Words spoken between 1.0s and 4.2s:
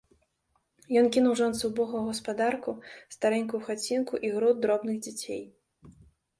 Ён кінуў жонцы ўбогую гаспадарку, старэнькую хацінку